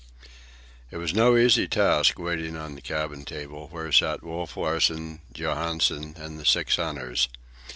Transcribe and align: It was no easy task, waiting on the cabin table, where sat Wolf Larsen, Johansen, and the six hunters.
It 0.89 0.97
was 0.97 1.13
no 1.13 1.37
easy 1.37 1.67
task, 1.67 2.17
waiting 2.17 2.55
on 2.57 2.73
the 2.73 2.81
cabin 2.81 3.23
table, 3.23 3.67
where 3.67 3.91
sat 3.91 4.23
Wolf 4.23 4.57
Larsen, 4.57 5.21
Johansen, 5.31 6.15
and 6.17 6.39
the 6.39 6.43
six 6.47 6.77
hunters. 6.77 7.29